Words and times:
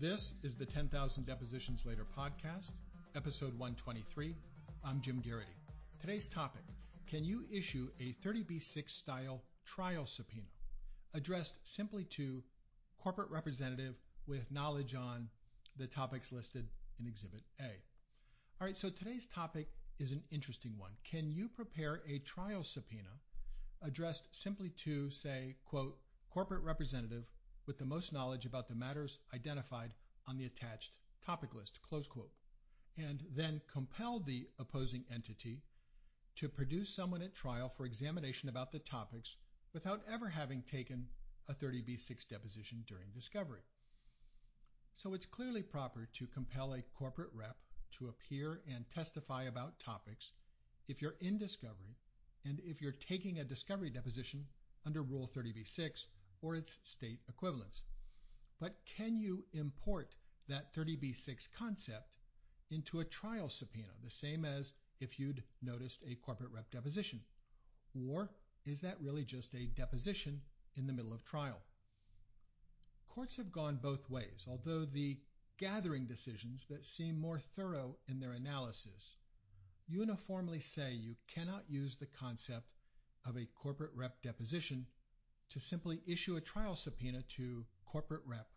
This 0.00 0.32
is 0.42 0.54
the 0.54 0.64
10,000 0.64 1.26
Depositions 1.26 1.84
Later 1.84 2.06
podcast, 2.16 2.72
episode 3.14 3.52
123. 3.58 4.34
I'm 4.82 5.02
Jim 5.02 5.20
Garrity. 5.20 5.52
Today's 6.00 6.26
topic 6.26 6.62
Can 7.06 7.22
you 7.22 7.44
issue 7.52 7.86
a 8.00 8.16
30B6 8.26 8.88
style 8.88 9.42
trial 9.66 10.06
subpoena 10.06 10.46
addressed 11.12 11.58
simply 11.64 12.04
to 12.04 12.42
corporate 12.98 13.30
representative 13.30 13.94
with 14.26 14.50
knowledge 14.50 14.94
on 14.94 15.28
the 15.76 15.86
topics 15.86 16.32
listed 16.32 16.66
in 16.98 17.06
Exhibit 17.06 17.42
A? 17.60 17.64
All 18.58 18.66
right, 18.66 18.78
so 18.78 18.88
today's 18.88 19.26
topic 19.26 19.68
is 19.98 20.12
an 20.12 20.22
interesting 20.30 20.72
one. 20.78 20.92
Can 21.04 21.30
you 21.30 21.46
prepare 21.46 22.00
a 22.08 22.20
trial 22.20 22.64
subpoena 22.64 23.20
addressed 23.82 24.34
simply 24.34 24.70
to, 24.78 25.10
say, 25.10 25.56
quote, 25.66 25.98
corporate 26.30 26.62
representative 26.62 27.26
with 27.70 27.78
the 27.78 27.84
most 27.84 28.12
knowledge 28.12 28.46
about 28.46 28.66
the 28.66 28.74
matters 28.74 29.20
identified 29.32 29.92
on 30.26 30.36
the 30.36 30.44
attached 30.44 30.90
topic 31.24 31.54
list, 31.54 31.78
and 32.98 33.22
then 33.36 33.60
compel 33.72 34.18
the 34.18 34.48
opposing 34.58 35.04
entity 35.14 35.62
to 36.34 36.48
produce 36.48 36.92
someone 36.92 37.22
at 37.22 37.32
trial 37.32 37.68
for 37.68 37.86
examination 37.86 38.48
about 38.48 38.72
the 38.72 38.80
topics 38.80 39.36
without 39.72 40.02
ever 40.12 40.28
having 40.28 40.62
taken 40.62 41.06
a 41.48 41.54
30B6 41.54 42.26
deposition 42.28 42.82
during 42.88 43.06
discovery. 43.14 43.62
So 44.96 45.14
it's 45.14 45.26
clearly 45.26 45.62
proper 45.62 46.08
to 46.14 46.26
compel 46.26 46.72
a 46.72 46.82
corporate 46.98 47.30
rep 47.32 47.56
to 47.98 48.08
appear 48.08 48.62
and 48.74 48.84
testify 48.90 49.44
about 49.44 49.78
topics 49.78 50.32
if 50.88 51.00
you're 51.00 51.14
in 51.20 51.38
discovery 51.38 51.94
and 52.44 52.60
if 52.64 52.82
you're 52.82 52.90
taking 52.90 53.38
a 53.38 53.44
discovery 53.44 53.90
deposition 53.90 54.44
under 54.84 55.04
Rule 55.04 55.30
30b-6 55.32 56.06
or 56.42 56.54
its 56.54 56.78
state 56.82 57.20
equivalents. 57.28 57.82
But 58.58 58.76
can 58.84 59.18
you 59.18 59.44
import 59.52 60.14
that 60.48 60.72
30b-6 60.74 61.48
concept 61.52 62.08
into 62.70 63.00
a 63.00 63.04
trial 63.04 63.48
subpoena, 63.48 63.92
the 64.02 64.10
same 64.10 64.44
as 64.44 64.72
if 65.00 65.18
you'd 65.18 65.42
noticed 65.62 66.02
a 66.06 66.14
corporate 66.16 66.52
rep 66.52 66.70
deposition? 66.70 67.20
Or 68.08 68.30
is 68.64 68.80
that 68.82 69.00
really 69.00 69.24
just 69.24 69.54
a 69.54 69.66
deposition 69.66 70.42
in 70.76 70.86
the 70.86 70.92
middle 70.92 71.12
of 71.12 71.24
trial? 71.24 71.60
Courts 73.08 73.36
have 73.36 73.50
gone 73.50 73.76
both 73.76 74.08
ways, 74.08 74.46
although 74.48 74.84
the 74.84 75.18
gathering 75.58 76.06
decisions 76.06 76.66
that 76.66 76.86
seem 76.86 77.18
more 77.18 77.38
thorough 77.38 77.96
in 78.08 78.20
their 78.20 78.32
analysis 78.32 79.16
uniformly 79.90 80.60
say 80.60 80.92
you 80.92 81.16
cannot 81.26 81.64
use 81.68 81.96
the 81.96 82.06
concept 82.06 82.66
of 83.26 83.36
a 83.36 83.46
corporate 83.46 83.90
rep 83.94 84.22
deposition 84.22 84.86
to 85.50 85.60
simply 85.60 86.00
issue 86.06 86.36
a 86.36 86.40
trial 86.40 86.76
subpoena 86.76 87.22
to 87.36 87.64
corporate 87.84 88.22
rep 88.24 88.48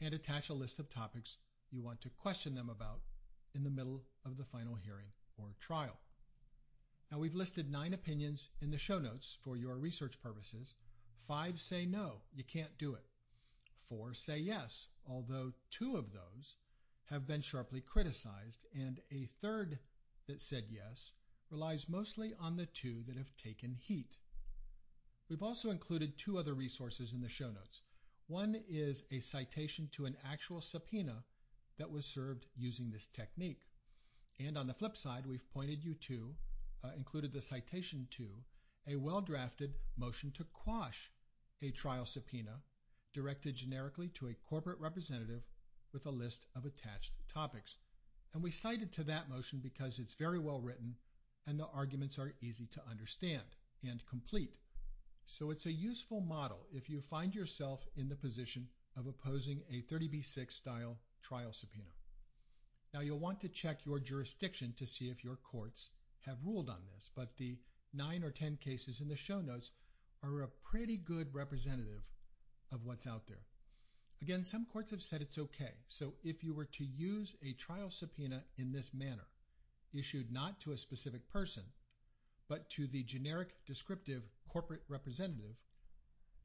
and 0.00 0.12
attach 0.14 0.48
a 0.48 0.54
list 0.54 0.78
of 0.78 0.90
topics 0.90 1.38
you 1.70 1.80
want 1.80 2.00
to 2.00 2.10
question 2.10 2.54
them 2.54 2.68
about 2.68 3.00
in 3.54 3.64
the 3.64 3.70
middle 3.70 4.02
of 4.24 4.36
the 4.36 4.44
final 4.44 4.74
hearing 4.74 5.12
or 5.38 5.54
trial. 5.60 5.96
Now 7.10 7.18
we've 7.18 7.34
listed 7.34 7.70
nine 7.70 7.94
opinions 7.94 8.48
in 8.60 8.70
the 8.70 8.78
show 8.78 8.98
notes 8.98 9.38
for 9.42 9.56
your 9.56 9.78
research 9.78 10.20
purposes. 10.22 10.74
Five 11.26 11.60
say 11.60 11.86
no, 11.86 12.22
you 12.34 12.42
can't 12.42 12.76
do 12.78 12.94
it. 12.94 13.04
Four 13.88 14.14
say 14.14 14.38
yes, 14.38 14.88
although 15.06 15.52
two 15.70 15.96
of 15.96 16.12
those 16.12 16.56
have 17.04 17.26
been 17.26 17.42
sharply 17.42 17.80
criticized, 17.80 18.66
and 18.74 19.00
a 19.10 19.26
third 19.40 19.78
that 20.26 20.40
said 20.40 20.64
yes 20.68 21.12
relies 21.50 21.88
mostly 21.88 22.34
on 22.40 22.56
the 22.56 22.66
two 22.66 23.02
that 23.06 23.16
have 23.16 23.36
taken 23.36 23.74
heat. 23.74 24.16
We've 25.32 25.42
also 25.42 25.70
included 25.70 26.18
two 26.18 26.36
other 26.36 26.52
resources 26.52 27.14
in 27.14 27.22
the 27.22 27.28
show 27.30 27.50
notes. 27.50 27.80
One 28.26 28.62
is 28.68 29.04
a 29.10 29.20
citation 29.20 29.88
to 29.92 30.04
an 30.04 30.14
actual 30.26 30.60
subpoena 30.60 31.24
that 31.78 31.90
was 31.90 32.04
served 32.04 32.44
using 32.54 32.90
this 32.90 33.06
technique. 33.06 33.62
And 34.38 34.58
on 34.58 34.66
the 34.66 34.74
flip 34.74 34.94
side, 34.94 35.24
we've 35.24 35.50
pointed 35.54 35.82
you 35.82 35.94
to, 35.94 36.36
uh, 36.84 36.90
included 36.98 37.32
the 37.32 37.40
citation 37.40 38.08
to, 38.10 38.28
a 38.86 38.96
well 38.96 39.22
drafted 39.22 39.72
motion 39.96 40.32
to 40.32 40.44
quash 40.44 41.10
a 41.62 41.70
trial 41.70 42.04
subpoena 42.04 42.60
directed 43.14 43.56
generically 43.56 44.10
to 44.10 44.28
a 44.28 44.34
corporate 44.34 44.80
representative 44.80 45.44
with 45.94 46.04
a 46.04 46.10
list 46.10 46.44
of 46.54 46.66
attached 46.66 47.14
topics. 47.32 47.78
And 48.34 48.42
we 48.42 48.50
cited 48.50 48.92
to 48.92 49.04
that 49.04 49.30
motion 49.30 49.60
because 49.60 49.98
it's 49.98 50.12
very 50.12 50.38
well 50.38 50.60
written 50.60 50.94
and 51.46 51.58
the 51.58 51.68
arguments 51.68 52.18
are 52.18 52.34
easy 52.42 52.66
to 52.66 52.86
understand 52.86 53.56
and 53.82 54.04
complete. 54.04 54.58
So 55.26 55.50
it's 55.50 55.66
a 55.66 55.72
useful 55.72 56.20
model 56.20 56.66
if 56.72 56.90
you 56.90 57.00
find 57.00 57.34
yourself 57.34 57.86
in 57.96 58.08
the 58.08 58.16
position 58.16 58.68
of 58.96 59.06
opposing 59.06 59.62
a 59.70 59.82
30b6 59.82 60.52
style 60.52 60.98
trial 61.22 61.52
subpoena. 61.52 61.90
Now 62.92 63.00
you'll 63.00 63.18
want 63.18 63.40
to 63.40 63.48
check 63.48 63.86
your 63.86 63.98
jurisdiction 63.98 64.74
to 64.78 64.86
see 64.86 65.08
if 65.08 65.24
your 65.24 65.36
courts 65.36 65.90
have 66.26 66.44
ruled 66.44 66.68
on 66.68 66.80
this, 66.94 67.10
but 67.14 67.36
the 67.36 67.58
nine 67.94 68.22
or 68.22 68.30
ten 68.30 68.56
cases 68.56 69.00
in 69.00 69.08
the 69.08 69.16
show 69.16 69.40
notes 69.40 69.70
are 70.22 70.42
a 70.42 70.48
pretty 70.70 70.96
good 70.96 71.34
representative 71.34 72.02
of 72.70 72.84
what's 72.84 73.06
out 73.06 73.26
there. 73.26 73.44
Again, 74.20 74.44
some 74.44 74.66
courts 74.66 74.92
have 74.92 75.02
said 75.02 75.20
it's 75.20 75.38
okay. 75.38 75.72
So 75.88 76.14
if 76.22 76.44
you 76.44 76.54
were 76.54 76.66
to 76.66 76.84
use 76.84 77.34
a 77.42 77.54
trial 77.54 77.90
subpoena 77.90 78.44
in 78.56 78.72
this 78.72 78.94
manner, 78.94 79.26
issued 79.92 80.30
not 80.30 80.60
to 80.60 80.72
a 80.72 80.78
specific 80.78 81.28
person, 81.28 81.64
but 82.52 82.68
to 82.68 82.86
the 82.86 83.02
generic 83.02 83.48
descriptive 83.64 84.22
corporate 84.50 84.82
representative, 84.86 85.56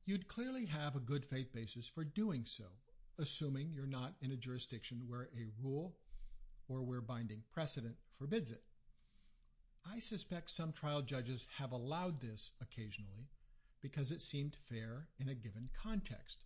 you'd 0.05 0.25
clearly 0.29 0.65
have 0.65 0.95
a 0.95 1.01
good 1.01 1.25
faith 1.25 1.51
basis 1.51 1.85
for 1.85 2.05
doing 2.05 2.45
so, 2.45 2.63
assuming 3.19 3.73
you're 3.73 3.85
not 3.85 4.13
in 4.21 4.31
a 4.31 4.37
jurisdiction 4.37 5.03
where 5.09 5.23
a 5.23 5.49
rule 5.61 5.97
or 6.69 6.81
where 6.81 7.01
binding 7.01 7.43
precedent 7.51 7.97
forbids 8.17 8.51
it. 8.51 8.63
I 9.85 9.99
suspect 9.99 10.49
some 10.49 10.71
trial 10.71 11.01
judges 11.01 11.45
have 11.57 11.73
allowed 11.73 12.21
this 12.21 12.51
occasionally 12.61 13.27
because 13.81 14.13
it 14.13 14.21
seemed 14.21 14.55
fair 14.69 15.09
in 15.19 15.27
a 15.27 15.35
given 15.35 15.67
context. 15.83 16.41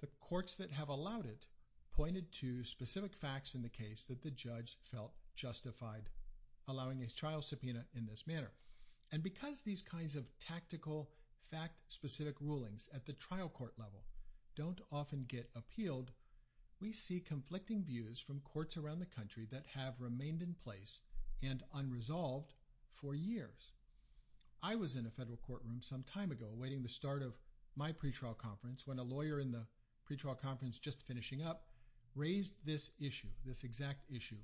The 0.00 0.08
courts 0.18 0.56
that 0.56 0.72
have 0.72 0.88
allowed 0.88 1.26
it 1.26 1.46
pointed 1.92 2.26
to 2.40 2.64
specific 2.64 3.14
facts 3.14 3.54
in 3.54 3.62
the 3.62 3.68
case 3.68 4.02
that 4.06 4.20
the 4.20 4.32
judge 4.32 4.76
felt 4.90 5.12
justified 5.36 6.10
allowing 6.66 7.04
a 7.04 7.06
trial 7.06 7.40
subpoena 7.40 7.84
in 7.94 8.06
this 8.06 8.26
manner. 8.26 8.50
And 9.12 9.22
because 9.24 9.62
these 9.62 9.82
kinds 9.82 10.14
of 10.14 10.24
tactical, 10.38 11.10
fact 11.50 11.80
specific 11.88 12.36
rulings 12.40 12.88
at 12.94 13.06
the 13.06 13.12
trial 13.12 13.48
court 13.48 13.74
level 13.76 14.04
don't 14.54 14.80
often 14.92 15.24
get 15.26 15.50
appealed, 15.56 16.12
we 16.80 16.92
see 16.92 17.18
conflicting 17.18 17.82
views 17.82 18.20
from 18.20 18.40
courts 18.40 18.76
around 18.76 19.00
the 19.00 19.06
country 19.06 19.48
that 19.50 19.66
have 19.74 20.00
remained 20.00 20.42
in 20.42 20.54
place 20.54 21.00
and 21.42 21.62
unresolved 21.74 22.54
for 22.92 23.14
years. 23.14 23.72
I 24.62 24.76
was 24.76 24.94
in 24.94 25.06
a 25.06 25.10
federal 25.10 25.38
courtroom 25.38 25.80
some 25.82 26.04
time 26.04 26.30
ago 26.30 26.46
awaiting 26.52 26.82
the 26.82 26.88
start 26.88 27.22
of 27.22 27.36
my 27.74 27.92
pretrial 27.92 28.36
conference 28.36 28.86
when 28.86 28.98
a 28.98 29.02
lawyer 29.02 29.40
in 29.40 29.50
the 29.50 29.66
pretrial 30.08 30.38
conference 30.38 30.78
just 30.78 31.02
finishing 31.02 31.42
up, 31.42 31.64
raised 32.14 32.54
this 32.64 32.90
issue, 33.00 33.28
this 33.44 33.64
exact 33.64 34.04
issue, 34.14 34.42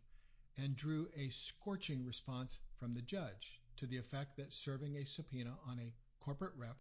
and 0.56 0.74
drew 0.74 1.08
a 1.16 1.28
scorching 1.30 2.04
response 2.04 2.60
from 2.78 2.94
the 2.94 3.02
judge 3.02 3.60
to 3.76 3.86
the 3.86 3.98
effect 3.98 4.36
that 4.36 4.52
serving 4.52 4.96
a 4.96 5.06
subpoena 5.06 5.54
on 5.68 5.78
a 5.78 5.92
corporate 6.24 6.54
rep 6.56 6.76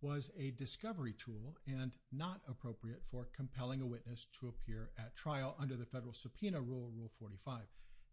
was 0.00 0.30
a 0.38 0.52
discovery 0.52 1.14
tool 1.14 1.56
and 1.66 1.92
not 2.12 2.40
appropriate 2.48 3.02
for 3.10 3.28
compelling 3.36 3.80
a 3.80 3.86
witness 3.86 4.26
to 4.38 4.48
appear 4.48 4.90
at 4.98 5.16
trial 5.16 5.56
under 5.58 5.76
the 5.76 5.86
federal 5.86 6.14
subpoena 6.14 6.60
rule, 6.60 6.90
Rule 6.96 7.10
45. 7.18 7.60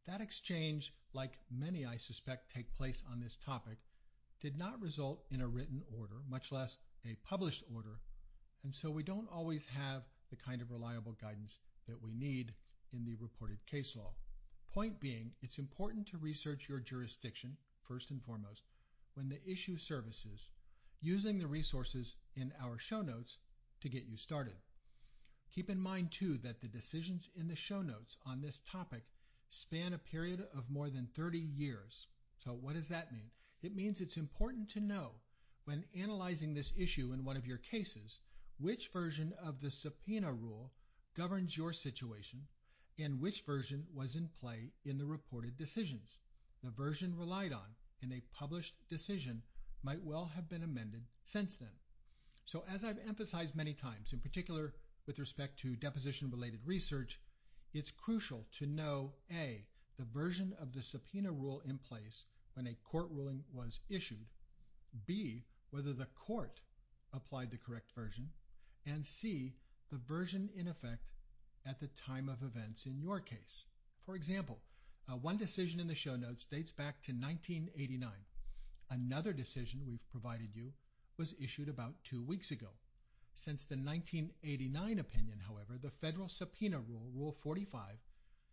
That 0.07 0.22
exchange, 0.22 0.94
like 1.13 1.38
many 1.51 1.85
I 1.85 1.97
suspect 1.97 2.53
take 2.53 2.73
place 2.75 3.03
on 3.12 3.19
this 3.19 3.38
topic, 3.38 3.78
did 4.41 4.57
not 4.57 4.81
result 4.81 5.23
in 5.31 5.41
a 5.41 5.47
written 5.47 5.81
order, 5.97 6.22
much 6.29 6.52
less 6.52 6.78
a 7.06 7.16
published 7.28 7.63
order, 7.73 8.00
and 8.63 8.73
so 8.73 8.90
we 8.90 9.03
don't 9.03 9.31
always 9.31 9.66
have 9.67 10.03
the 10.31 10.35
kind 10.35 10.62
of 10.62 10.72
reliable 10.72 11.16
guidance 11.22 11.59
that 11.88 12.02
we 12.02 12.14
need 12.14 12.53
in 12.93 13.05
the 13.05 13.16
reported 13.16 13.64
case 13.67 13.96
law. 13.96 14.11
Point 14.73 14.99
being, 14.99 15.31
it's 15.41 15.59
important 15.59 16.08
to 16.08 16.17
research 16.17 16.67
your 16.67 16.79
jurisdiction, 16.79 17.58
first 17.87 18.11
and 18.11 18.23
foremost, 18.23 18.64
when 19.14 19.29
the 19.29 19.41
issue 19.49 19.78
services, 19.78 20.52
using 21.02 21.40
the 21.40 21.47
resources 21.47 22.16
in 22.35 22.53
our 22.61 22.78
show 22.78 23.02
notes 23.02 23.37
to 23.82 23.90
get 23.90 24.05
you 24.05 24.17
started. 24.17 24.55
Keep 25.52 25.70
in 25.70 25.79
mind, 25.79 26.11
too, 26.11 26.37
that 26.40 26.61
the 26.61 26.67
decisions 26.67 27.29
in 27.35 27.47
the 27.47 27.55
show 27.55 27.82
notes 27.82 28.17
on 28.26 28.41
this 28.41 28.61
topic 28.61 29.03
span 29.49 29.93
a 29.93 29.97
period 29.97 30.46
of 30.53 30.70
more 30.70 30.90
than 30.90 31.08
30 31.08 31.40
years. 31.40 32.08
So, 32.43 32.53
what 32.53 32.73
does 32.73 32.90
that 32.90 33.14
mean? 33.14 33.29
It 33.61 33.76
means 33.76 34.02
it's 34.02 34.17
important 34.17 34.70
to 34.70 34.79
know 34.79 35.11
when 35.64 35.85
analyzing 35.96 36.53
this 36.53 36.73
issue 36.76 37.14
in 37.14 37.23
one 37.23 37.38
of 37.38 37.47
your 37.47 37.58
cases 37.58 38.20
which 38.58 38.90
version 38.90 39.34
of 39.34 39.59
the 39.61 39.72
subpoena 39.72 40.31
rule 40.31 40.72
governs 41.16 41.55
your 41.55 41.73
situation 41.73 42.47
and 42.97 43.20
which 43.20 43.41
version 43.41 43.85
was 43.93 44.16
in 44.16 44.29
play 44.40 44.72
in 44.85 44.97
the 44.97 45.05
reported 45.05 45.58
decisions. 45.58 46.20
The 46.66 46.72
version 46.72 47.16
relied 47.16 47.53
on 47.53 47.76
in 48.02 48.12
a 48.12 48.23
published 48.34 48.73
decision 48.90 49.44
might 49.84 50.03
well 50.03 50.26
have 50.34 50.50
been 50.50 50.64
amended 50.64 51.06
since 51.23 51.53
then. 51.58 51.78
So 52.46 52.66
as 52.67 52.84
I've 52.84 52.97
emphasized 53.08 53.56
many 53.56 53.76
times, 53.76 54.14
in 54.14 54.20
particular 54.20 54.73
with 55.06 55.20
respect 55.20 55.59
to 55.59 55.76
deposition 55.76 56.32
related 56.32 56.66
research, 56.66 57.22
it's 57.72 57.91
crucial 57.91 58.47
to 58.58 58.66
know 58.66 59.14
A, 59.32 59.67
the 60.00 60.06
version 60.06 60.56
of 60.59 60.73
the 60.73 60.82
subpoena 60.82 61.32
rule 61.32 61.62
in 61.66 61.78
place 61.78 62.26
when 62.56 62.66
a 62.66 62.73
court 62.73 63.12
ruling 63.12 63.44
was 63.53 63.79
issued, 63.88 64.26
B, 65.06 65.46
whether 65.70 65.94
the 65.94 66.08
court 66.08 66.59
applied 67.14 67.52
the 67.52 67.59
correct 67.59 67.91
version, 67.91 68.32
and 68.88 69.06
C, 69.06 69.53
the 69.91 70.00
version 70.00 70.50
in 70.56 70.67
effect 70.67 71.12
at 71.64 71.79
the 71.79 71.90
time 72.08 72.28
of 72.28 72.41
events 72.41 72.88
in 72.88 73.00
your 73.00 73.20
case. 73.20 73.66
For 74.08 74.16
example, 74.16 74.59
uh, 75.07 75.16
one 75.16 75.37
decision 75.37 75.79
in 75.79 75.87
the 75.87 75.96
show 75.96 76.16
notes 76.16 76.46
dates 76.46 76.72
back 76.72 77.02
to 77.03 77.11
1989. 77.11 78.09
Another 78.90 79.34
decision 79.34 79.81
we've 79.87 80.09
provided 80.09 80.49
you 80.55 80.72
was 81.17 81.34
issued 81.40 81.69
about 81.69 81.93
two 82.03 82.23
weeks 82.23 82.52
ago. 82.52 82.69
Since 83.35 83.66
the 83.66 83.75
1989 83.75 84.99
opinion, 84.99 85.40
however, 85.46 85.78
the 85.81 85.91
federal 85.91 86.29
subpoena 86.29 86.79
rule, 86.79 87.11
Rule 87.13 87.35
45, 87.43 87.81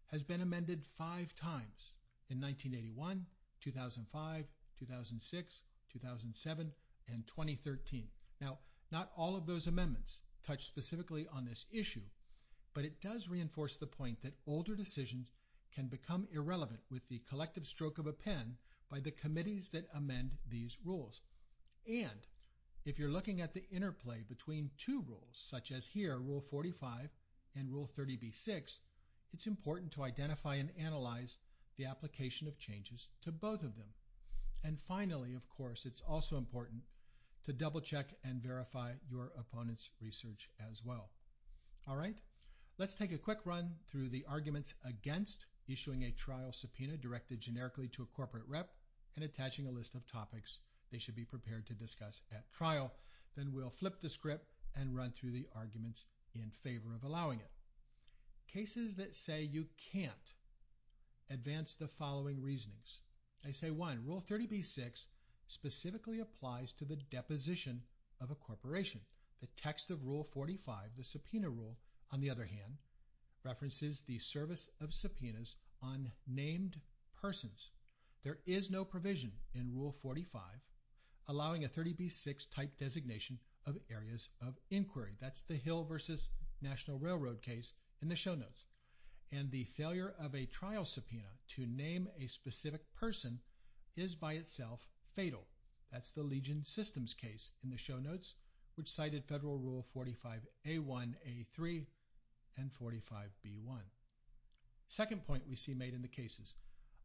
has 0.08 0.22
been 0.24 0.40
amended 0.40 0.84
five 0.98 1.34
times 1.36 1.94
in 2.28 2.40
1981, 2.40 3.24
2005, 3.62 4.44
2006, 4.78 5.62
2007, 5.92 6.72
and 7.08 7.26
2013. 7.28 8.08
Now, 8.40 8.58
not 8.90 9.10
all 9.16 9.36
of 9.36 9.46
those 9.46 9.66
amendments 9.68 10.20
touch 10.46 10.66
specifically 10.66 11.26
on 11.32 11.44
this 11.44 11.64
issue, 11.72 12.02
but 12.74 12.84
it 12.84 13.00
does 13.00 13.28
reinforce 13.28 13.76
the 13.76 13.86
point 13.86 14.20
that 14.22 14.34
older 14.46 14.74
decisions 14.74 15.30
can 15.74 15.86
become 15.86 16.28
irrelevant 16.32 16.80
with 16.90 17.08
the 17.08 17.20
collective 17.28 17.66
stroke 17.66 17.98
of 17.98 18.06
a 18.06 18.12
pen 18.12 18.56
by 18.90 19.00
the 19.00 19.10
committees 19.10 19.68
that 19.68 19.88
amend 19.94 20.32
these 20.48 20.76
rules. 20.84 21.20
And 21.86 22.26
if 22.84 22.98
you're 22.98 23.10
looking 23.10 23.40
at 23.40 23.54
the 23.54 23.68
interplay 23.70 24.22
between 24.28 24.70
two 24.76 25.02
rules, 25.08 25.40
such 25.44 25.70
as 25.72 25.86
here, 25.86 26.18
Rule 26.18 26.44
45 26.50 27.08
and 27.56 27.72
Rule 27.72 27.90
30b-6, 27.96 28.80
it's 29.32 29.46
important 29.46 29.92
to 29.92 30.02
identify 30.02 30.56
and 30.56 30.70
analyze 30.78 31.38
the 31.76 31.86
application 31.86 32.48
of 32.48 32.58
changes 32.58 33.08
to 33.22 33.32
both 33.32 33.62
of 33.62 33.76
them. 33.76 33.88
And 34.64 34.78
finally, 34.86 35.34
of 35.34 35.48
course, 35.48 35.86
it's 35.86 36.02
also 36.02 36.36
important 36.36 36.82
to 37.44 37.52
double 37.52 37.80
check 37.80 38.06
and 38.24 38.42
verify 38.42 38.92
your 39.10 39.32
opponent's 39.38 39.90
research 40.00 40.48
as 40.70 40.82
well. 40.84 41.10
All 41.88 41.96
right, 41.96 42.16
let's 42.78 42.94
take 42.94 43.12
a 43.12 43.18
quick 43.18 43.38
run 43.44 43.74
through 43.90 44.10
the 44.10 44.24
arguments 44.28 44.74
against 44.84 45.46
issuing 45.72 46.04
a 46.04 46.10
trial 46.10 46.52
subpoena 46.52 46.96
directed 46.96 47.40
generically 47.40 47.88
to 47.88 48.02
a 48.02 48.16
corporate 48.16 48.46
rep 48.46 48.70
and 49.16 49.24
attaching 49.24 49.66
a 49.66 49.70
list 49.70 49.94
of 49.94 50.06
topics 50.06 50.60
they 50.90 50.98
should 50.98 51.16
be 51.16 51.24
prepared 51.24 51.66
to 51.66 51.74
discuss 51.74 52.20
at 52.30 52.52
trial. 52.52 52.92
Then 53.34 53.52
we'll 53.52 53.70
flip 53.70 53.98
the 54.00 54.10
script 54.10 54.52
and 54.76 54.94
run 54.94 55.12
through 55.12 55.30
the 55.30 55.48
arguments 55.56 56.04
in 56.34 56.50
favor 56.62 56.94
of 56.94 57.02
allowing 57.02 57.40
it. 57.40 57.50
Cases 58.48 58.96
that 58.96 59.16
say 59.16 59.42
you 59.42 59.66
can't 59.92 60.12
advance 61.30 61.74
the 61.74 61.88
following 61.88 62.42
reasonings. 62.42 63.00
I 63.42 63.52
say 63.52 63.70
one, 63.70 64.04
Rule 64.04 64.22
30b-6 64.28 65.06
specifically 65.46 66.20
applies 66.20 66.72
to 66.74 66.84
the 66.84 66.96
deposition 66.96 67.82
of 68.20 68.30
a 68.30 68.34
corporation. 68.34 69.00
The 69.40 69.48
text 69.56 69.90
of 69.90 70.04
Rule 70.04 70.24
45, 70.24 70.90
the 70.96 71.04
subpoena 71.04 71.48
rule, 71.48 71.78
on 72.10 72.20
the 72.20 72.30
other 72.30 72.44
hand, 72.44 72.76
references 73.44 74.02
the 74.02 74.18
service 74.18 74.70
of 74.80 74.94
subpoenas 74.94 75.56
on 75.82 76.12
named 76.26 76.80
persons. 77.20 77.70
There 78.22 78.38
is 78.46 78.70
no 78.70 78.84
provision 78.84 79.32
in 79.54 79.74
Rule 79.74 79.92
45 80.02 80.42
allowing 81.28 81.64
a 81.64 81.68
30b-6 81.68 82.50
type 82.50 82.76
designation 82.76 83.38
of 83.66 83.78
areas 83.90 84.28
of 84.40 84.58
inquiry. 84.70 85.16
That's 85.20 85.42
the 85.42 85.56
Hill 85.56 85.84
versus 85.84 86.28
National 86.60 86.98
Railroad 86.98 87.42
case 87.42 87.72
in 88.00 88.08
the 88.08 88.16
show 88.16 88.34
notes. 88.34 88.64
And 89.30 89.50
the 89.50 89.64
failure 89.64 90.14
of 90.18 90.34
a 90.34 90.46
trial 90.46 90.84
subpoena 90.84 91.28
to 91.50 91.66
name 91.66 92.08
a 92.18 92.26
specific 92.26 92.82
person 92.94 93.40
is 93.96 94.16
by 94.16 94.34
itself 94.34 94.86
fatal. 95.14 95.46
That's 95.92 96.10
the 96.10 96.22
Legion 96.22 96.64
Systems 96.64 97.14
case 97.14 97.50
in 97.62 97.70
the 97.70 97.78
show 97.78 97.98
notes, 97.98 98.34
which 98.74 98.90
cited 98.90 99.24
Federal 99.24 99.58
Rule 99.58 99.86
45A1A3 99.94 101.86
and 102.56 102.70
45B1. 102.70 103.80
Second 104.88 105.26
point 105.26 105.48
we 105.48 105.56
see 105.56 105.74
made 105.74 105.94
in 105.94 106.02
the 106.02 106.08
cases 106.08 106.54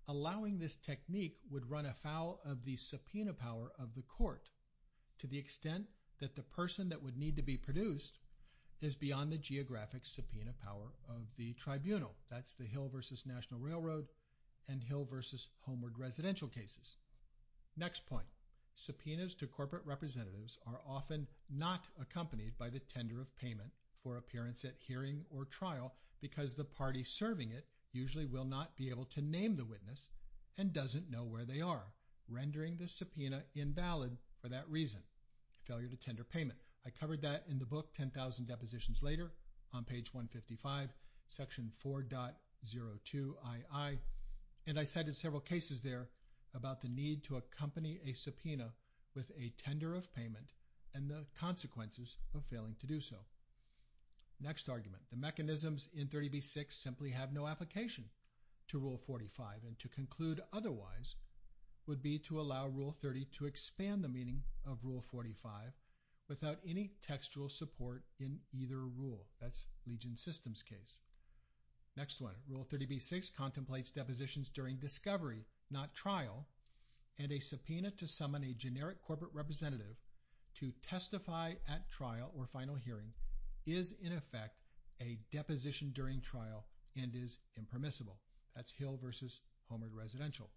allowing 0.08 0.58
this 0.58 0.76
technique 0.76 1.38
would 1.52 1.70
run 1.70 1.86
afoul 1.86 2.40
of 2.46 2.64
the 2.64 2.78
subpoena 2.78 3.34
power 3.34 3.72
of 3.78 3.94
the 3.94 4.04
court 4.04 4.50
to 5.20 5.28
the 5.28 5.38
extent 5.38 5.86
that 6.20 6.36
the 6.36 6.44
person 6.44 6.90
that 6.90 7.04
would 7.04 7.18
need 7.18 7.36
to 7.36 7.42
be 7.42 7.58
produced 7.58 8.18
is 8.82 8.96
beyond 8.96 9.32
the 9.32 9.38
geographic 9.38 10.06
subpoena 10.06 10.54
power 10.64 10.94
of 11.10 11.26
the 11.38 11.54
tribunal. 11.54 12.16
That's 12.30 12.54
the 12.54 12.64
Hill 12.64 12.90
versus 12.94 13.26
National 13.26 13.60
Railroad 13.60 14.08
and 14.70 14.82
Hill 14.82 15.06
versus 15.10 15.50
Homeward 15.66 15.98
residential 15.98 16.48
cases. 16.48 16.96
Next 17.76 18.06
point. 18.06 18.28
Subpoenas 18.76 19.34
to 19.36 19.48
corporate 19.48 19.86
representatives 19.86 20.60
are 20.68 20.80
often 20.88 21.28
not 21.50 21.84
accompanied 22.00 22.58
by 22.60 22.70
the 22.70 22.80
tender 22.80 23.20
of 23.20 23.36
payment 23.38 23.72
for 24.08 24.18
appearance 24.18 24.64
at 24.64 24.76
hearing 24.88 25.26
or 25.30 25.44
trial 25.44 25.94
because 26.22 26.56
the 26.56 26.64
party 26.64 27.04
serving 27.04 27.52
it 27.52 27.66
usually 27.92 28.26
will 28.26 28.46
not 28.46 28.74
be 28.78 28.90
able 28.90 29.04
to 29.04 29.22
name 29.22 29.58
the 29.58 29.66
witness 29.66 30.08
and 30.58 30.72
doesn't 30.72 31.12
know 31.12 31.26
where 31.26 31.44
they 31.44 31.60
are, 31.60 31.84
rendering 32.30 32.78
the 32.78 32.88
subpoena 32.88 33.44
invalid 33.54 34.16
for 34.42 34.48
that 34.48 34.64
reason. 34.70 35.02
Failure 35.66 35.90
to 35.90 35.98
tender 35.98 36.24
payment. 36.24 36.58
I 36.86 36.90
covered 36.90 37.22
that 37.24 37.44
in 37.50 37.60
the 37.60 37.66
book 37.66 37.94
10,000 37.96 38.48
Depositions 38.48 39.04
Later 39.04 39.34
on 39.74 39.84
page 39.84 40.14
155, 40.14 40.88
section 41.28 41.74
4.02II, 41.86 43.98
and 44.68 44.80
I 44.80 44.86
cited 44.86 45.18
several 45.18 45.42
cases 45.42 45.82
there 45.82 46.08
about 46.56 46.82
the 46.82 46.88
need 46.88 47.26
to 47.26 47.36
accompany 47.36 48.00
a 48.06 48.14
subpoena 48.14 48.72
with 49.16 49.30
a 49.38 49.52
tender 49.58 49.96
of 49.96 50.16
payment 50.16 50.54
and 50.96 51.10
the 51.10 51.26
consequences 51.38 52.16
of 52.34 52.46
failing 52.46 52.78
to 52.80 52.88
do 52.88 53.02
so. 53.02 53.18
Next 54.40 54.70
argument. 54.70 55.02
The 55.10 55.18
mechanisms 55.18 55.90
in 55.96 56.08
30b-6 56.08 56.72
simply 56.72 57.10
have 57.10 57.34
no 57.34 57.48
application 57.48 58.06
to 58.68 58.78
Rule 58.78 59.00
45, 59.08 59.64
and 59.66 59.80
to 59.80 59.88
conclude 59.88 60.42
otherwise 60.54 61.16
would 61.88 62.04
be 62.04 62.20
to 62.20 62.40
allow 62.40 62.68
Rule 62.68 62.92
30 62.92 63.26
to 63.38 63.46
expand 63.48 64.04
the 64.04 64.10
meaning 64.10 64.44
of 64.66 64.78
Rule 64.84 65.02
45 65.02 65.72
without 66.30 66.60
any 66.68 66.92
textual 67.02 67.50
support 67.50 68.04
in 68.20 68.40
either 68.54 68.80
rule. 68.80 69.26
That's 69.42 69.66
Legion 69.88 70.18
Systems 70.18 70.62
case. 70.62 70.98
Next 71.96 72.22
one. 72.22 72.36
Rule 72.48 72.68
30b-6 72.72 73.34
contemplates 73.36 73.90
depositions 73.90 74.50
during 74.50 74.76
discovery, 74.76 75.46
not 75.72 75.96
trial, 75.96 76.46
and 77.18 77.32
a 77.32 77.40
subpoena 77.40 77.90
to 77.92 78.08
summon 78.08 78.44
a 78.44 78.54
generic 78.54 79.02
corporate 79.02 79.34
representative 79.34 79.96
to 80.60 80.72
testify 80.88 81.54
at 81.68 81.90
trial 81.90 82.32
or 82.38 82.46
final 82.46 82.76
hearing 82.76 83.14
is 83.68 83.94
in 84.02 84.14
effect 84.14 84.62
a 85.02 85.20
deposition 85.32 85.92
during 85.94 86.22
trial 86.22 86.66
and 86.96 87.14
is 87.14 87.38
impermissible. 87.58 88.18
That's 88.56 88.72
Hill 88.72 88.98
versus 89.04 89.42
Homeward 89.70 89.94
Residential. 89.94 90.50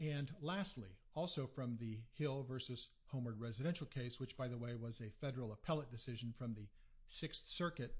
And 0.00 0.30
lastly, 0.40 0.90
also 1.14 1.46
from 1.46 1.76
the 1.78 2.00
Hill 2.14 2.42
versus 2.42 2.88
Homeward 3.06 3.38
Residential 3.40 3.86
case, 3.86 4.18
which 4.18 4.36
by 4.36 4.48
the 4.48 4.58
way 4.58 4.74
was 4.74 5.00
a 5.00 5.10
federal 5.20 5.52
appellate 5.52 5.90
decision 5.90 6.34
from 6.36 6.54
the 6.54 6.66
Sixth 7.08 7.48
Circuit 7.48 7.94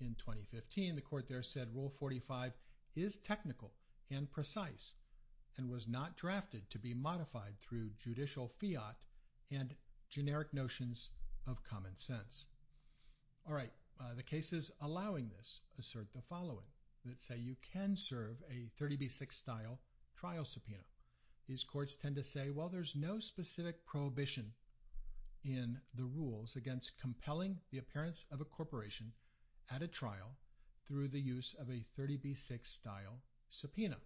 in 0.00 0.14
2015, 0.14 0.94
the 0.94 1.02
court 1.02 1.28
there 1.28 1.42
said 1.42 1.74
Rule 1.74 1.92
45 1.98 2.52
is 2.94 3.16
technical 3.16 3.72
and 4.10 4.30
precise 4.30 4.92
and 5.56 5.68
was 5.68 5.88
not 5.88 6.16
drafted 6.16 6.70
to 6.70 6.78
be 6.78 6.94
modified 6.94 7.54
through 7.60 7.90
judicial 7.98 8.52
fiat 8.60 8.96
and 9.50 9.74
generic 10.08 10.54
notions 10.54 11.10
of 11.46 11.64
common 11.64 11.96
sense. 11.96 12.44
All 13.46 13.54
right, 13.54 13.72
Uh, 14.00 14.14
the 14.14 14.22
cases 14.22 14.70
allowing 14.80 15.28
this 15.28 15.60
assert 15.76 16.06
the 16.12 16.22
following 16.22 16.66
that 17.04 17.20
say 17.20 17.36
you 17.36 17.56
can 17.72 17.96
serve 17.96 18.36
a 18.48 18.70
30b6 18.80 19.32
style 19.32 19.80
trial 20.16 20.44
subpoena. 20.44 20.84
These 21.48 21.64
courts 21.64 21.96
tend 21.96 22.14
to 22.14 22.22
say, 22.22 22.50
well, 22.50 22.68
there's 22.68 22.94
no 22.94 23.18
specific 23.18 23.84
prohibition 23.86 24.52
in 25.42 25.80
the 25.94 26.04
rules 26.04 26.54
against 26.54 26.98
compelling 27.00 27.58
the 27.72 27.78
appearance 27.78 28.24
of 28.30 28.40
a 28.40 28.44
corporation 28.44 29.12
at 29.70 29.82
a 29.82 29.88
trial 29.88 30.36
through 30.86 31.08
the 31.08 31.20
use 31.20 31.54
of 31.58 31.68
a 31.68 31.84
30b6 32.00 32.66
style 32.66 33.20
subpoena. 33.50 33.96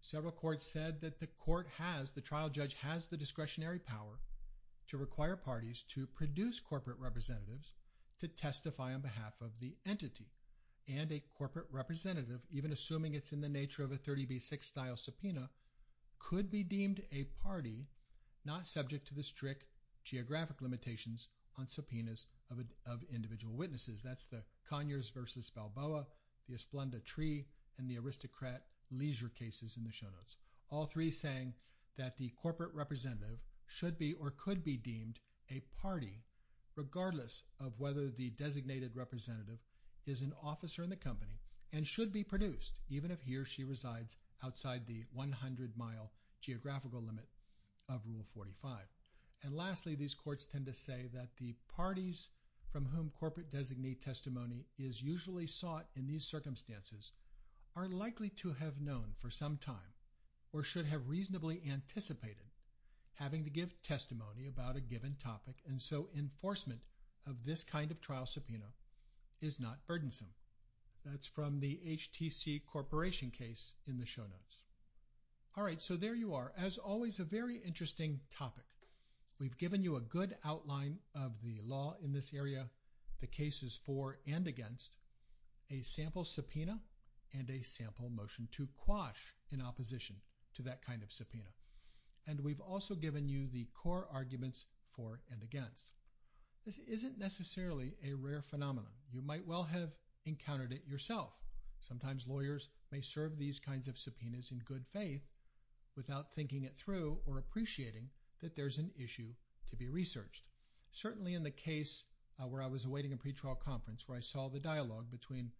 Several 0.00 0.32
courts 0.32 0.66
said 0.66 1.02
that 1.02 1.20
the 1.20 1.26
court 1.26 1.68
has, 1.76 2.12
the 2.12 2.22
trial 2.22 2.48
judge 2.48 2.74
has 2.74 3.06
the 3.06 3.18
discretionary 3.18 3.78
power 3.78 4.20
to 4.88 4.96
require 4.96 5.36
parties 5.36 5.84
to 5.90 6.06
produce 6.06 6.60
corporate 6.60 6.98
representatives 6.98 7.74
to 8.20 8.28
testify 8.28 8.94
on 8.94 9.00
behalf 9.00 9.34
of 9.40 9.50
the 9.60 9.74
entity. 9.86 10.30
And 10.88 11.10
a 11.12 11.22
corporate 11.38 11.68
representative, 11.70 12.40
even 12.50 12.72
assuming 12.72 13.14
it's 13.14 13.32
in 13.32 13.40
the 13.40 13.48
nature 13.48 13.84
of 13.84 13.92
a 13.92 13.98
30b6 13.98 14.64
style 14.64 14.96
subpoena, 14.96 15.50
could 16.18 16.50
be 16.50 16.62
deemed 16.62 17.02
a 17.12 17.24
party 17.42 17.86
not 18.44 18.66
subject 18.66 19.08
to 19.08 19.14
the 19.14 19.22
strict 19.22 19.64
geographic 20.04 20.60
limitations 20.62 21.28
on 21.58 21.68
subpoenas 21.68 22.26
of, 22.50 22.58
of 22.86 23.02
individual 23.12 23.54
witnesses. 23.54 24.02
That's 24.02 24.26
the 24.26 24.42
Conyers 24.68 25.10
versus 25.10 25.50
Balboa, 25.50 26.06
the 26.48 26.54
Esplenda 26.56 27.04
Tree, 27.04 27.46
and 27.78 27.88
the 27.88 27.98
Aristocrat 27.98 28.64
Leisure 28.90 29.28
cases 29.28 29.76
in 29.76 29.84
the 29.84 29.92
show 29.92 30.06
notes. 30.06 30.36
All 30.70 30.86
three 30.86 31.10
saying 31.10 31.54
that 31.96 32.16
the 32.16 32.30
corporate 32.42 32.74
representative 32.74 33.38
should 33.66 33.98
be 33.98 34.14
or 34.14 34.30
could 34.30 34.64
be 34.64 34.76
deemed 34.76 35.18
a 35.50 35.60
party 35.80 36.22
regardless 36.76 37.42
of 37.58 37.78
whether 37.78 38.08
the 38.08 38.30
designated 38.30 38.94
representative 38.94 39.58
is 40.06 40.22
an 40.22 40.32
officer 40.42 40.82
in 40.82 40.90
the 40.90 40.96
company 40.96 41.40
and 41.72 41.86
should 41.86 42.12
be 42.12 42.24
produced 42.24 42.78
even 42.88 43.10
if 43.10 43.20
he 43.22 43.36
or 43.36 43.44
she 43.44 43.64
resides 43.64 44.18
outside 44.44 44.86
the 44.86 45.04
100 45.12 45.76
mile 45.76 46.10
geographical 46.40 47.00
limit 47.02 47.26
of 47.88 48.00
Rule 48.06 48.24
45. 48.34 48.78
And 49.42 49.54
lastly, 49.54 49.94
these 49.94 50.14
courts 50.14 50.44
tend 50.44 50.66
to 50.66 50.74
say 50.74 51.08
that 51.14 51.28
the 51.38 51.54
parties 51.76 52.28
from 52.72 52.84
whom 52.84 53.10
corporate 53.18 53.50
designee 53.50 54.00
testimony 54.00 54.66
is 54.78 55.02
usually 55.02 55.46
sought 55.46 55.86
in 55.96 56.06
these 56.06 56.24
circumstances 56.24 57.12
are 57.74 57.88
likely 57.88 58.30
to 58.30 58.52
have 58.52 58.80
known 58.80 59.12
for 59.18 59.30
some 59.30 59.56
time 59.58 59.94
or 60.52 60.62
should 60.62 60.86
have 60.86 61.08
reasonably 61.08 61.62
anticipated 61.70 62.49
having 63.14 63.44
to 63.44 63.50
give 63.50 63.82
testimony 63.82 64.46
about 64.48 64.76
a 64.76 64.80
given 64.80 65.16
topic, 65.22 65.54
and 65.66 65.80
so 65.80 66.08
enforcement 66.16 66.80
of 67.26 67.44
this 67.44 67.64
kind 67.64 67.90
of 67.90 68.00
trial 68.00 68.26
subpoena 68.26 68.64
is 69.40 69.60
not 69.60 69.86
burdensome. 69.86 70.32
That's 71.04 71.26
from 71.26 71.60
the 71.60 71.80
HTC 71.86 72.62
Corporation 72.72 73.30
case 73.30 73.74
in 73.86 73.98
the 73.98 74.06
show 74.06 74.22
notes. 74.22 74.56
All 75.56 75.64
right, 75.64 75.80
so 75.80 75.96
there 75.96 76.14
you 76.14 76.34
are. 76.34 76.52
As 76.56 76.78
always, 76.78 77.20
a 77.20 77.24
very 77.24 77.56
interesting 77.56 78.20
topic. 78.30 78.64
We've 79.38 79.58
given 79.58 79.82
you 79.82 79.96
a 79.96 80.00
good 80.00 80.36
outline 80.44 80.98
of 81.14 81.32
the 81.42 81.58
law 81.64 81.96
in 82.02 82.12
this 82.12 82.32
area, 82.34 82.68
the 83.20 83.26
cases 83.26 83.80
for 83.86 84.18
and 84.26 84.46
against, 84.46 84.90
a 85.70 85.82
sample 85.82 86.24
subpoena, 86.24 86.78
and 87.32 87.48
a 87.48 87.62
sample 87.62 88.10
motion 88.10 88.48
to 88.52 88.68
quash 88.84 89.34
in 89.50 89.62
opposition 89.62 90.16
to 90.56 90.62
that 90.62 90.82
kind 90.84 91.02
of 91.02 91.12
subpoena 91.12 91.48
and 92.26 92.40
we've 92.40 92.60
also 92.60 92.94
given 92.94 93.28
you 93.28 93.46
the 93.46 93.66
core 93.74 94.08
arguments 94.12 94.66
for 94.94 95.20
and 95.30 95.42
against. 95.42 95.90
This 96.64 96.78
isn't 96.78 97.18
necessarily 97.18 97.94
a 98.04 98.14
rare 98.14 98.42
phenomenon. 98.42 98.92
You 99.12 99.22
might 99.22 99.46
well 99.46 99.62
have 99.64 99.90
encountered 100.26 100.72
it 100.72 100.86
yourself. 100.86 101.32
Sometimes 101.80 102.26
lawyers 102.26 102.68
may 102.92 103.00
serve 103.00 103.38
these 103.38 103.58
kinds 103.58 103.88
of 103.88 103.98
subpoenas 103.98 104.50
in 104.50 104.58
good 104.58 104.86
faith 104.92 105.22
without 105.96 106.34
thinking 106.34 106.64
it 106.64 106.76
through 106.76 107.18
or 107.26 107.38
appreciating 107.38 108.10
that 108.40 108.54
there's 108.54 108.78
an 108.78 108.90
issue 108.96 109.32
to 109.70 109.76
be 109.76 109.88
researched. 109.88 110.44
Certainly 110.92 111.34
in 111.34 111.42
the 111.42 111.50
case 111.50 112.04
uh, 112.38 112.46
where 112.46 112.62
I 112.62 112.66
was 112.66 112.84
awaiting 112.84 113.12
a 113.12 113.16
pretrial 113.16 113.58
conference 113.58 114.08
where 114.08 114.18
I 114.18 114.22
saw 114.22 114.48
the 114.48 114.60
dialogue 114.60 115.10
between 115.10 115.50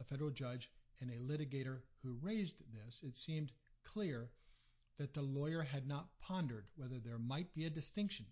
a 0.00 0.04
federal 0.04 0.30
judge 0.30 0.70
and 1.00 1.10
a 1.10 1.18
litigator 1.18 1.80
who 2.02 2.18
raised 2.20 2.56
this, 2.72 3.02
it 3.02 3.16
seemed 3.16 3.52
clear 3.84 4.30
that 5.00 5.14
the 5.14 5.22
lawyer 5.22 5.62
had 5.62 5.88
not 5.88 6.10
pondered 6.20 6.66
whether 6.76 6.98
there 6.98 7.18
might 7.18 7.54
be 7.54 7.64
a 7.64 7.70
distinction 7.70 8.26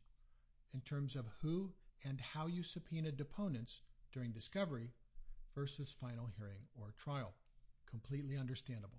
in 0.75 0.83
terms 0.83 1.17
of 1.17 1.25
who 1.41 1.73
and 2.05 2.21
how 2.21 2.47
you 2.47 2.63
subpoena 2.63 3.11
deponents 3.11 3.81
during 4.13 4.33
discovery 4.33 4.91
versus 5.55 5.97
final 5.99 6.29
hearing 6.37 6.61
or 6.79 6.93
trial. 7.03 7.33
Completely 7.89 8.37
understandable. 8.37 8.99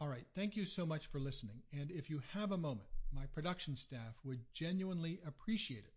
All 0.00 0.08
right, 0.08 0.24
thank 0.34 0.56
you 0.56 0.64
so 0.64 0.86
much 0.86 1.08
for 1.08 1.20
listening. 1.20 1.60
And 1.78 1.90
if 1.90 2.08
you 2.08 2.22
have 2.32 2.52
a 2.52 2.56
moment, 2.56 2.88
my 3.14 3.26
production 3.26 3.76
staff 3.76 4.14
would 4.24 4.40
genuinely 4.54 5.20
appreciate 5.26 5.84
it 5.84 5.92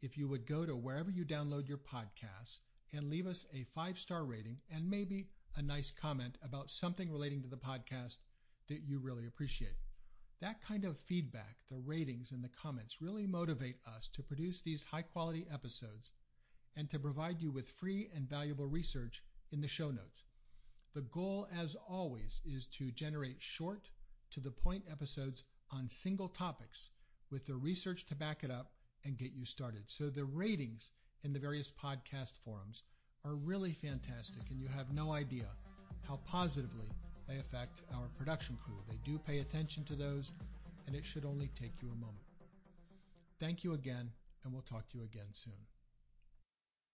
if 0.00 0.16
you 0.16 0.28
would 0.28 0.46
go 0.46 0.64
to 0.64 0.74
wherever 0.74 1.10
you 1.10 1.26
download 1.26 1.68
your 1.68 1.76
podcasts 1.76 2.60
and 2.94 3.10
leave 3.10 3.26
us 3.26 3.46
a 3.52 3.66
five 3.74 3.98
star 3.98 4.24
rating 4.24 4.56
and 4.74 4.88
maybe 4.88 5.28
a 5.56 5.62
nice 5.62 5.90
comment 5.90 6.38
about 6.42 6.70
something 6.70 7.12
relating 7.12 7.42
to 7.42 7.48
the 7.48 7.56
podcast 7.58 8.16
that 8.68 8.80
you 8.86 8.98
really 8.98 9.26
appreciate. 9.26 9.76
That 10.40 10.62
kind 10.62 10.86
of 10.86 10.98
feedback, 10.98 11.56
the 11.68 11.78
ratings 11.78 12.32
and 12.32 12.42
the 12.42 12.48
comments 12.48 13.02
really 13.02 13.26
motivate 13.26 13.76
us 13.86 14.08
to 14.14 14.22
produce 14.22 14.62
these 14.62 14.84
high 14.84 15.02
quality 15.02 15.46
episodes 15.52 16.12
and 16.76 16.88
to 16.90 16.98
provide 16.98 17.42
you 17.42 17.50
with 17.50 17.68
free 17.68 18.08
and 18.14 18.26
valuable 18.26 18.66
research 18.66 19.22
in 19.52 19.60
the 19.60 19.68
show 19.68 19.90
notes. 19.90 20.24
The 20.94 21.02
goal, 21.02 21.46
as 21.54 21.76
always, 21.88 22.40
is 22.46 22.66
to 22.78 22.90
generate 22.90 23.42
short, 23.42 23.90
to 24.30 24.40
the 24.40 24.50
point 24.50 24.84
episodes 24.90 25.44
on 25.70 25.90
single 25.90 26.28
topics 26.28 26.88
with 27.30 27.44
the 27.44 27.56
research 27.56 28.06
to 28.06 28.14
back 28.14 28.42
it 28.42 28.50
up 28.50 28.72
and 29.04 29.18
get 29.18 29.32
you 29.32 29.44
started. 29.44 29.84
So 29.88 30.08
the 30.08 30.24
ratings 30.24 30.90
in 31.22 31.34
the 31.34 31.38
various 31.38 31.70
podcast 31.70 32.38
forums 32.44 32.82
are 33.26 33.34
really 33.34 33.72
fantastic, 33.72 34.42
and 34.50 34.58
you 34.58 34.68
have 34.68 34.94
no 34.94 35.12
idea 35.12 35.48
how 36.08 36.18
positively 36.24 36.88
they 37.28 37.38
affect 37.38 37.82
our 37.94 38.08
production 38.18 38.58
crew. 38.64 38.78
They 38.88 38.98
do 39.04 39.18
pay 39.18 39.40
attention 39.40 39.84
to 39.84 39.94
those, 39.94 40.32
and 40.86 40.96
it 40.96 41.04
should 41.04 41.24
only 41.24 41.50
take 41.60 41.72
you 41.82 41.88
a 41.88 41.94
moment. 41.94 42.24
Thank 43.38 43.64
you 43.64 43.74
again, 43.74 44.10
and 44.44 44.52
we'll 44.52 44.62
talk 44.62 44.88
to 44.90 44.98
you 44.98 45.04
again 45.04 45.28
soon. 45.32 45.54